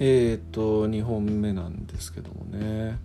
[0.00, 2.98] えっ、と2本目なんですけどもね。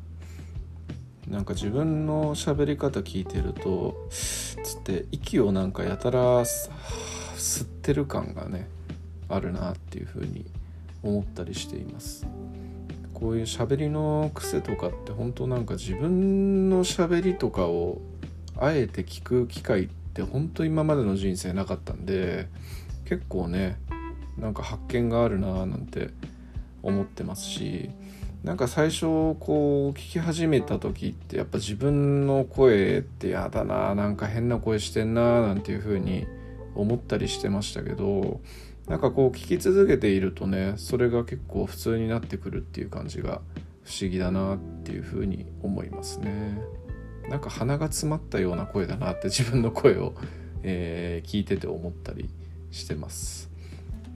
[1.27, 8.67] なんか自分の喋り方聞いてるとつって息をなんかやたら吸ってる感がね
[9.27, 10.45] あるなっていうふうに
[11.03, 12.25] 思ったりしています。
[13.13, 18.01] こういう喋りの癖とかって本当なんか自分の喋りとかを
[18.57, 22.47] あえて聞く機会って本当今までの人生なかったんで
[23.05, 23.77] 結構ね
[24.37, 26.11] なんか発見があるなーなんて
[26.83, 27.89] 思ってますし
[28.43, 36.25] なんか最初こう聞き始めた時ってやっぱ自分の声ってやだななんか変な声してんななんていう風に
[36.75, 38.39] 思ったりしてましたけど
[38.87, 43.41] なんかこう聞き続けているとねそれが結構普通になってくるっていう感じが
[43.83, 46.59] 不思議だなっていう風に思いますね。
[47.29, 50.13] なんか鼻が詰まったような声だなって自分の声を、
[50.63, 52.29] えー、聞いてて思ったり
[52.71, 53.49] してます。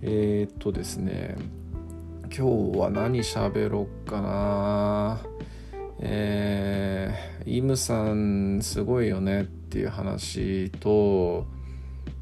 [0.02, 1.35] えー、っとですね
[2.35, 5.21] 今日は何喋ろっかな。
[5.99, 11.45] えー、イムさんすごいよねっていう話と、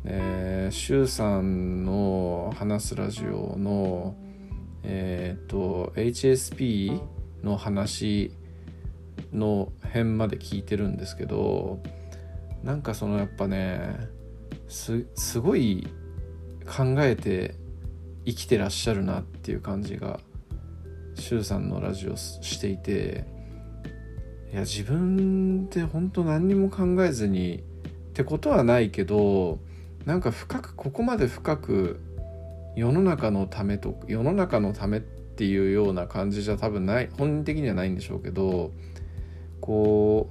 [0.04, 4.18] えー、シュウさんの話すラジオの
[4.84, 7.02] えっ、ー、と HSP
[7.42, 8.34] の話
[9.32, 11.82] の辺まで聞いてるんですけど
[12.66, 13.96] なんかそのやっぱね
[14.68, 15.88] すすごい
[16.68, 17.61] 考えて
[18.26, 20.20] 生きてらっしゃるなっていう感じが
[21.16, 23.26] 周さんのラジオしていて
[24.52, 29.60] いや自分って本当何にも考えずにってことはないけど
[30.06, 32.02] なんか深くここまで深く
[32.76, 38.72] 世の中のためと世の中のためっていうような感じじゃ多分ない本人的にはないんでしょうけど
[39.62, 40.30] こ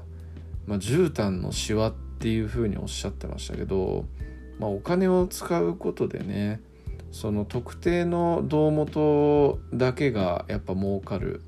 [0.66, 4.04] う、まあ、絨毯のシワっていうふうにおっしゃってましたけど、
[4.58, 6.60] まあ、お金を使うことでね
[7.12, 11.42] その特定の胴元だけがやっぱ儲かる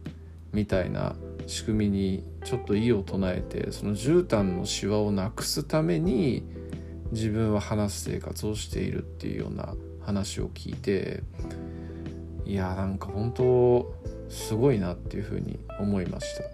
[0.53, 1.15] みたいな
[1.47, 6.45] 仕組みにちょっと異を唱えてその絨毯のシワをなくすために
[7.13, 11.23] 自分は話す生活をしているっていうような話を聞いて
[12.45, 13.95] いやなんか本当
[14.29, 16.45] すごいなっていうふうに思いました。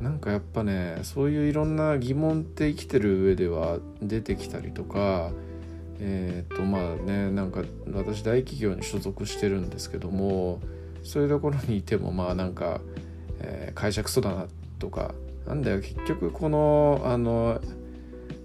[0.00, 5.30] なんかやっぱねそういういろんな疑問って生きてる上では出てきたりとか
[6.00, 7.62] えっ、ー、とまあねなんか
[7.92, 10.60] 私大企業に所属してるんですけども
[11.02, 12.80] そういうところにいてもまあなんか、
[13.40, 14.46] えー、会社クソだな
[14.78, 15.14] とか
[15.46, 17.60] なんだよ結局このあの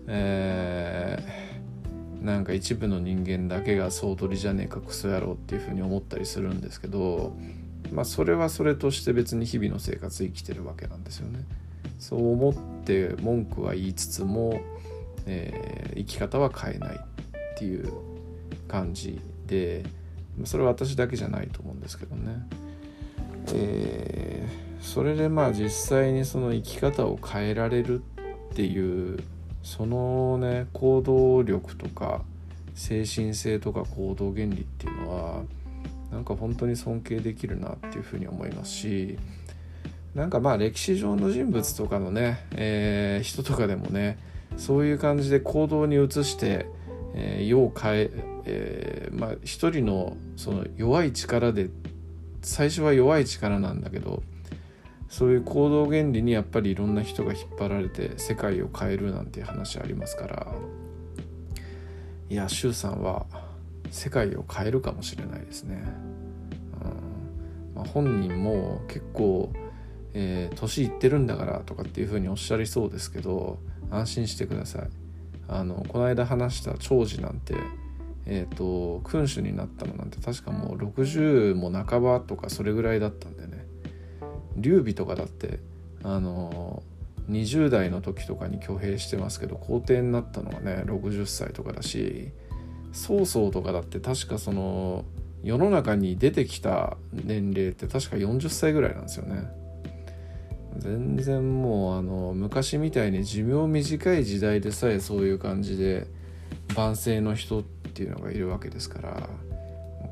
[0.07, 7.33] えー、なんか一部の人間だけが総取りじゃねえかクソ野郎っていうふうに思ったりするんですけど
[7.91, 11.45] まあそれはそれとして別に日々の生活生きてるわけなんですよね。
[11.99, 14.59] そう思って文句は言いつつも、
[15.27, 16.99] えー、生き方は変えない
[17.61, 17.93] っていう
[18.67, 19.83] 感じで
[20.45, 22.47] それは私だけじゃないと思うんですけどね。
[23.53, 28.01] えー、それでまあ実際にその生き方を変えられる
[28.51, 29.19] っていう
[29.61, 32.23] そのね行動力とか
[32.73, 35.43] 精神性とか行動原理っていうのは
[36.11, 39.19] なんか本当に尊敬できるなっていうふうに思いますし
[40.15, 44.17] なんかまあ歴史上の人物とかのね、えー、人とかでもね
[44.57, 46.65] そういう感じで行動に移して
[47.13, 48.09] えー、世を変え
[48.45, 51.69] えー、まあ一人のその弱い力で
[52.41, 54.23] 最初は弱い力なんだけど
[55.09, 60.47] そういう行動原理にやっぱりいろんな人が引っ張られて世界を変えるなんていう話ありますから
[62.29, 63.25] いや周さんは
[63.91, 65.83] 世界を変えるかもしれないですね。
[67.75, 69.51] まあ、本人も結構、
[70.13, 75.00] えー、年いってるんだからとかっていうふうにおっしゃりそうですけど安心してください。
[75.51, 77.53] あのこの間話した長寿なんて
[78.25, 83.65] えーと、君主になったのなんて確かもう60も半ばとかそれぐらいだったんでね
[84.55, 85.59] 劉備とかだって
[86.03, 86.83] あの
[87.29, 92.29] 20代の時とかに挙兵してますけど皇帝になったのはね60歳とかだし
[92.91, 95.05] 曹操とかだって確かその
[95.43, 99.49] 世の中に出てきた年齢って確か40歳ぐらいなんですよね。
[100.77, 106.07] 全然もうあの昔みたいに寿命短い時代でさえそういう感じで
[106.75, 109.29] 万世の人っていうのがいるわけですから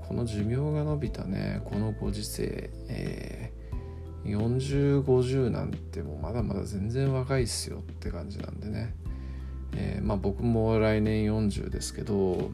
[0.07, 8.93] この寿命が伸びたねこのご時世、えー、4050なんてもうまだまだ全然若いっすよって感じなんでね、
[9.75, 12.51] えー、まあ僕も来年40ですけど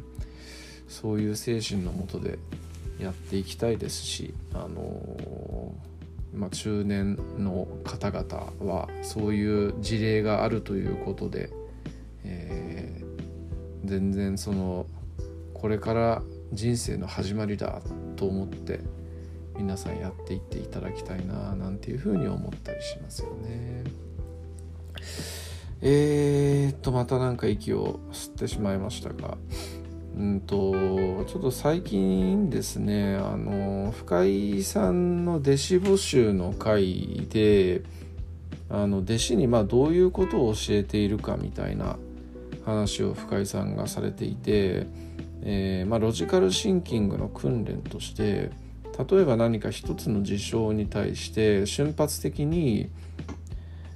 [0.88, 2.38] そういう精神のもとで
[3.00, 5.95] やっていきたいですしあのー
[6.33, 11.50] まあ、中年の方々はそういう事例があるということで、
[12.24, 14.86] えー、全然その
[15.54, 17.81] これから人生の始まりだ
[18.16, 18.81] と思って
[19.57, 23.83] 皆さんやっていっていただきたいななんていうふうに思ったりしますよね。
[25.81, 29.38] えー、っとまたなんか息を吸ってしまいましたが
[30.18, 37.84] うんとちょっと最近ですねあの深井さんの弟子募集の回で
[38.70, 41.98] あの弟子にまあどういうことを教えているかみたいな
[42.66, 44.88] 話を深井さんがされていて、
[45.44, 48.50] えー、まあ、ロジカルシンキングの訓練として
[49.10, 52.90] 例えば何か一つの事象に対して瞬発的に、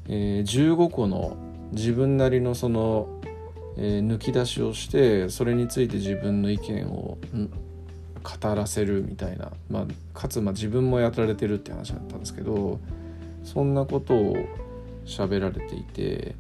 [0.08, 1.38] えー、15個の
[1.72, 3.08] 自分なりのその、
[3.78, 7.18] えー、抜き出しをしてそれについて自分の意見を
[8.24, 12.80] 語らせるみたいな、まあ、かつま自分もやられてるって話だったんですけど
[13.44, 14.36] そんなことを
[15.06, 16.36] 喋られていて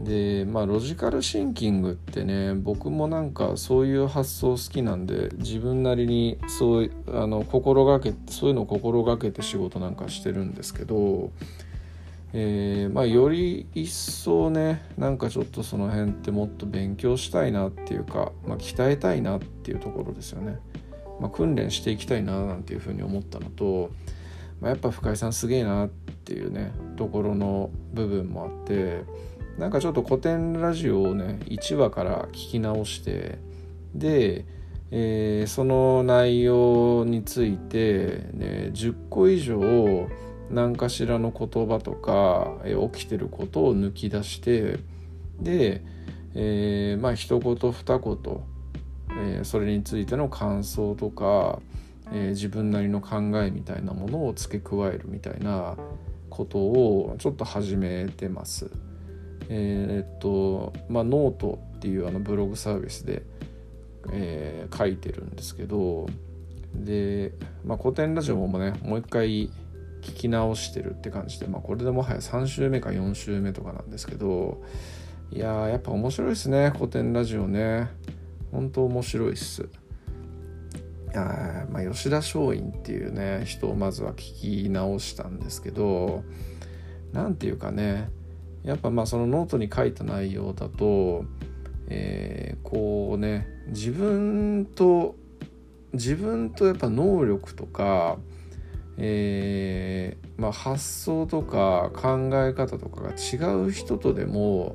[0.00, 11.30] でまあロジカルシンキングってね僕もなんかそういう発想好きなんで自分なりにそうあの心がけそういうのを心がけて仕事なんかしてるんですけど、
[12.36, 20.58] えー、まあより一層ねなんかちょっとその辺ってもっと勉強したいなっていうか、まあ、鍛えたいなっていうところですよね。
[21.20, 23.92] まあ、訓練していきたいななんていうふうに思ったのと、
[24.60, 29.04] ま、やっぱ深井さんすげえなっていうねところの部分もあって。
[29.58, 33.38] なんかちょっと古典ラジオをね1話から聞き直して
[33.94, 34.46] で、
[34.90, 40.08] えー、その内容について、ね、10個以上
[40.54, 44.78] 何かしらの言葉とか、えー、起きてることを抜き出して
[45.40, 45.82] で、
[46.34, 48.18] えー、まあ一言二言、
[49.10, 51.60] えー、それについての感想とか、
[52.12, 55.76] えー、自分なりの考えみたいなものを付け加えるみたいな
[56.30, 58.70] ことをちょっと始めてます。
[59.48, 63.22] えー、っとまあノートっていうあのブログサービスで、
[64.10, 66.06] えー、書いてるんですけど
[66.74, 67.32] で、
[67.64, 69.50] まあ、古典ラジオもねもう一回
[70.04, 74.62] 聞き直してるって感じで、まあ、これでもはや3週目か4週目とかなんですけど
[75.32, 77.90] いややっぱ面白いですね古典ラジオね。
[78.52, 79.68] 本当面白いっす。
[81.16, 86.24] あまあ、吉田松陰っていうね人をまずは聞き直したんですけど
[87.12, 88.10] 何て言うかね
[88.64, 91.24] やっぱまあそのノートに書いた内容だと、
[91.88, 95.14] えー、こうね自分と
[95.94, 98.18] 自分とやっぱ能力とか、
[98.96, 104.74] えーまあ、発想とか考え方とかが違う人とでも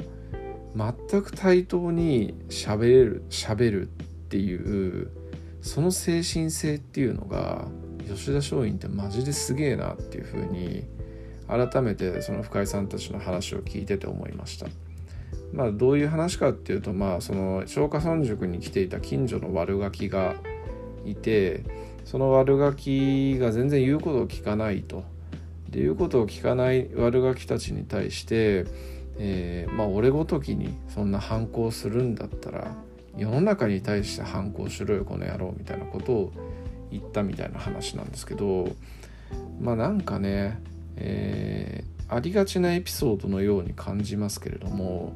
[0.75, 3.91] 全く対等に喋れる喋るっ
[4.29, 4.55] てい
[5.01, 5.09] う
[5.61, 7.67] その精神性っていうのが
[8.07, 10.85] 吉田松陰ってマジですげえなっていうふうに
[11.47, 14.67] 改めてその深井さんたちの話を聞いてて思いました。
[15.51, 20.35] まあ、どういう話かっていうと、まあ、その松下村塾に来ていた近所の悪ガキが
[21.05, 21.63] いて
[22.09, 25.03] その悪ガキが全然言うことを聞かないと。
[25.69, 28.65] で言うことを聞かない悪ガキたちに対して、
[29.19, 32.73] えー、まあ俺ごときにそんな反抗するんだったら
[33.15, 36.33] 世の中に対して反抗しろよこの野郎みたいなことを
[36.89, 38.67] 言ったみたいな話なんですけど
[39.61, 40.59] まあなんかね
[40.95, 45.13] えー、ありがちなエピソードのように感じますけれども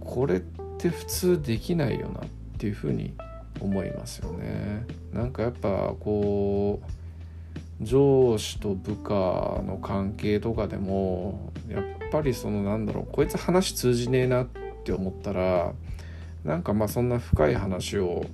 [0.00, 0.40] これっ
[0.78, 2.24] て普通できないよなっ
[2.56, 3.12] ていうふうに
[3.60, 4.86] 思いますよね。
[5.12, 14.46] なんかやっぱこう上司と部下の関係とかでもやっぱりそのなんだろうこいつ話通じねえなっ
[14.84, 15.72] て思ったら
[16.44, 18.24] なんかまあそんな深い話を、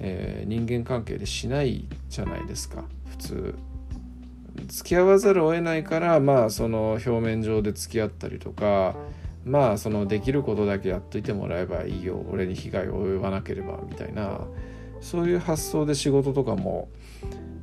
[0.00, 3.54] えー、人間関係でしないじゃないですか普通。
[4.68, 8.94] 付き合わざるを得ないからまあその表面上で付き合ったりとか
[9.44, 14.42] まあそのできることだけやっといてもらえばいいよ俺に被害を及ばなければみたいな。
[15.04, 16.88] そういう発想で仕事とかも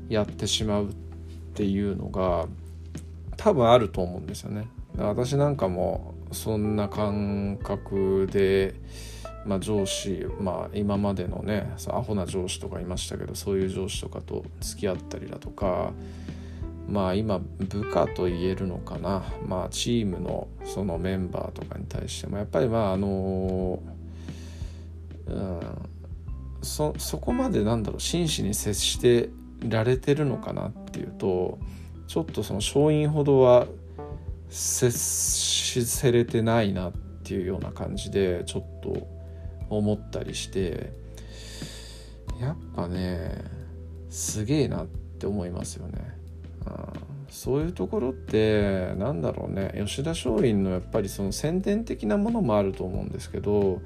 [0.09, 0.93] やってしまうっ
[1.55, 2.45] ていうのが
[3.35, 4.67] 多分あると思うんですよね。
[4.95, 8.75] 私なんかもそんな感覚で、
[9.43, 15.93] まあ、上司、まあ、今までのねアホな上司とかいましたけどそういう上司とかと付き合ったりだとか
[16.87, 24.00] まあ今部下と言えるのかなまあチームのそのメンバーとかに対してもやっぱりまああのうん
[26.61, 29.29] そそこまでなんだろう真摯に接して
[29.67, 31.59] られてるのかなっていうと
[32.07, 33.67] ちょっとその勝因ほどは
[34.49, 39.07] 接しせれてないなっていうような感じでちょっと
[39.69, 40.91] 思ったりして
[42.39, 43.43] やっぱね
[44.09, 46.17] すげえなって思いますよね。
[46.65, 46.69] う
[47.07, 53.81] んそういうところってなんだろうね吉田松陰のやっぱりその宣伝的なものもあると思うんですけど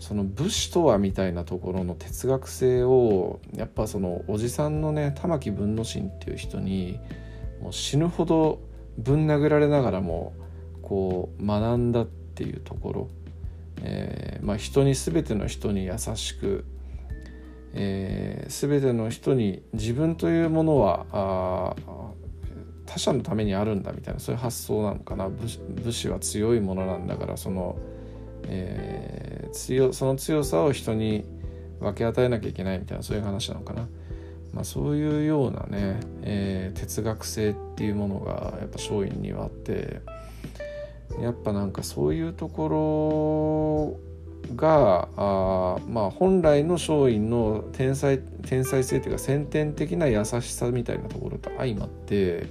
[0.00, 6.98] その武士とはみたいなところの哲学性をやっぱそのおじさんのね玉木文之進っていう人に
[7.62, 8.60] もう死ぬほど
[8.96, 10.32] ぶん殴られながらも
[10.82, 13.08] こう学んだっていうところ、
[13.82, 16.64] えー、まあ、人に全ての人に優しく、
[17.74, 21.74] えー、全ての人に自分というものはあ
[22.86, 25.28] 他者のためにあるんだみたいなそういう発想なのかな。
[25.28, 27.78] 武士は強いものなんだからその、
[28.46, 31.24] えー、強その強さを人に
[31.80, 33.88] 分け与えなきゃいけないみたいなそういう話なのかな。
[34.52, 40.00] まあ、そういうようなね、えー、哲学性っていうものがやっぱ松陰にはあって
[41.20, 43.96] やっぱなんかそういうとこ
[44.48, 52.46] ろがあまあ本来の松陰の天才天才性というか先天的な優しさみたいなところと相まって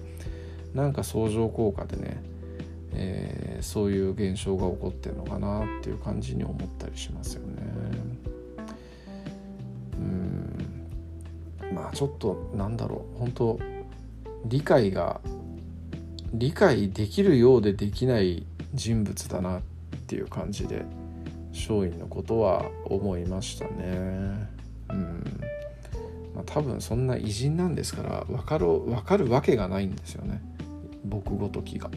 [0.74, 2.22] なんか相乗効果でね、
[2.94, 7.64] えー、そういう現象が起こってるのかなっていう感じに思ったりしますよね。
[9.98, 13.60] うんまあちょっとなんだろう本当
[14.46, 15.20] 理解が
[16.34, 19.62] 理解できるようでできない人物だなっ
[20.08, 20.86] ていう感じで
[21.52, 24.48] 松陰のことは思いましたね。
[24.90, 25.24] うん
[26.36, 30.42] まあ、多分そんな偉人なんですから分かる分かるわけがないんですよね
[31.04, 31.90] 僕ごときが。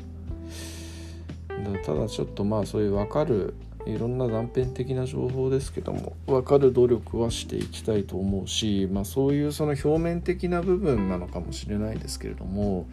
[1.85, 3.55] ただちょっとまあそういう分かる
[3.87, 12.87] いろんな断片的な情報ですけども分かる努力はしていきたいと思うし、まあ、そういうその表面的な部分なのかもしれないですけれども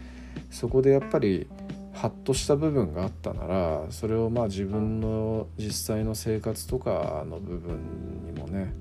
[0.50, 1.48] そこでやっぱり
[1.94, 8.74] ハッとした部分があったならそれをまあ自分の実際の生活とかの部分にもね、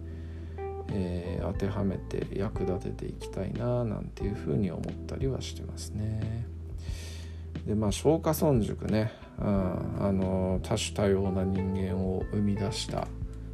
[0.93, 6.47] えー、当てはめて役立てていきたいななんていうふうに思ったりはしてますね。
[7.67, 13.07] でまあ松下村塾ねあの多種多様な人間を生み出した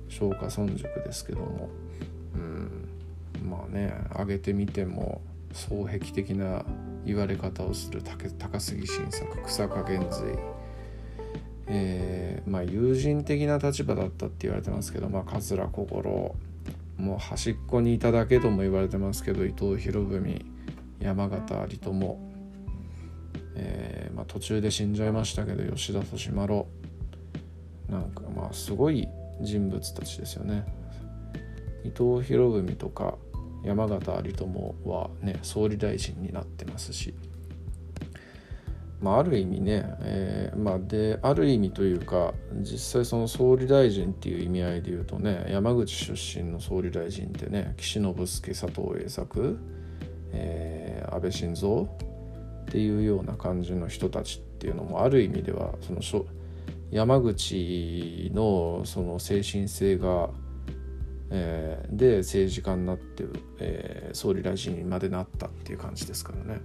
[0.08, 1.68] 松下村塾ですけども、
[2.34, 2.88] うん、
[3.42, 5.20] まあね上げてみても
[5.52, 6.64] 双璧的な
[7.04, 10.38] 言われ方をする高杉晋作草加減髄
[11.66, 16.34] えー、まあ友人的な立場だったって言われてますけど、まあ、桂心
[16.98, 20.44] もう端っこにいただけとも言われてますけど伊藤博文
[21.00, 22.33] 山形有朋。
[23.56, 26.64] えー、まあ、途中で死んじゃいましたけど吉田利丸
[27.88, 29.08] なんかまあすごい
[29.40, 30.64] 人物たちですよね。
[31.84, 33.16] 伊藤博文とか
[33.62, 37.14] 山形有朋はね総理大臣になってますし。
[39.00, 42.32] まあ、ある意味ね、えー、まあ、である意味というか
[42.62, 49.58] 実際その総理大臣っていう意味合いで言うとね山口出身の総理大臣ってね岸信介佐藤栄作、
[50.32, 52.13] えー、安倍晋三
[52.68, 56.26] っていうような感じの人たちっていうのもある意味ではその
[56.90, 60.30] 山口のその精神性が、
[61.30, 63.24] えー、で政治家になって、
[63.58, 66.60] えー、総理大臣にまでなったっていう感じですからね。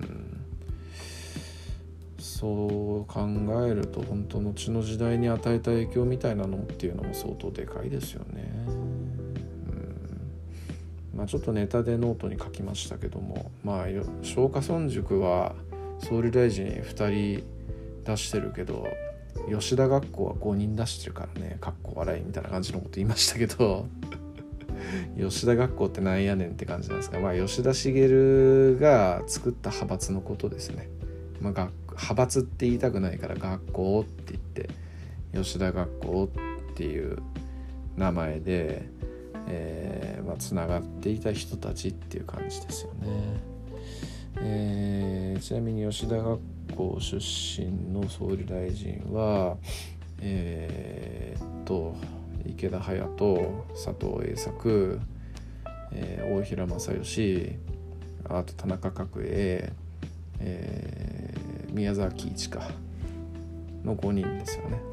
[0.00, 0.42] うん
[2.18, 3.20] そう考
[3.66, 8.52] えると本当後の時代に与えた影響みたいなのっていうのも相当でかいですよね。
[11.22, 13.86] まあ、ちょっとネタでノートに書きましたけどもまあ
[14.22, 15.54] 松下村塾は
[16.00, 17.44] 総理大臣2人
[18.02, 18.88] 出してるけど
[19.48, 23.86] 吉田学校は5人出してるからねかっこ笑いみたいな感じのこと言いましたけど
[25.16, 30.88] 吉田学校ってなんやねんって感じなんですが、まあ、吉田茂が作った派閥のことですね、
[31.40, 34.70] まあ、派閥って言いたくないから学校って言って
[35.32, 36.28] 吉田学校
[36.72, 37.18] っていう
[37.96, 38.90] 名前で
[39.46, 43.52] えーまあ、つながっていた人たちっていう感じですよね。
[44.36, 46.40] えー、ちなみに吉田学
[46.74, 47.16] 校出
[47.60, 49.56] 身の総理大臣は
[50.20, 51.94] えー、っと
[52.46, 55.00] 池田隼人佐藤栄作、
[55.92, 57.58] えー、大平正義
[58.24, 59.72] あと田中角栄、
[60.40, 62.70] えー、宮沢喜一か
[63.84, 64.91] の5人ですよね。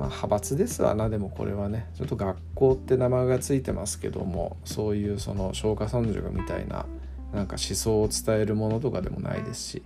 [0.00, 1.90] まあ、派閥ですわなでもこれはね。
[1.94, 6.86] ちょっと学校って名前が付いてますけどもそういうその松下村塾みたいな
[7.34, 9.82] なんか思想を伝えるものとかでもないですし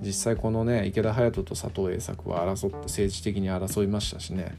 [0.00, 4.56] 実際このね池田隼人と佐藤栄作は争って政治的に争いましたしね。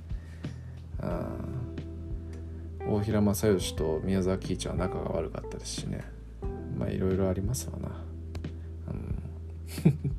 [2.86, 6.04] 大平正義と宮沢喜一は仲が悪かったですしね。
[6.78, 7.90] まあいろいろありますわな。
[8.90, 8.92] う
[9.88, 10.17] ん。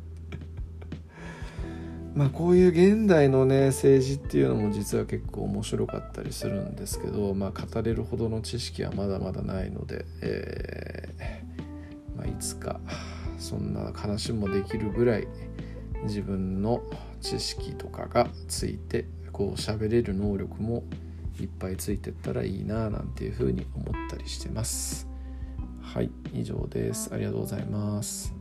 [2.15, 12.81] まあこういう現代のね政治っていうのも実は結構面白かったりするんですけど、まあ、語れるほどの知識はまだまだないので、えー、まあ、いつか
[13.39, 15.29] そんな話もできるぐらい
[16.05, 16.83] 自分の
[17.21, 20.85] 知識とかがついてこう喋れる能力も
[21.41, 25.07] いっぱいついてったらいいななんていうふうに思ったりしてます。
[25.81, 27.11] はい以上です。
[27.13, 28.38] ありがとうございます。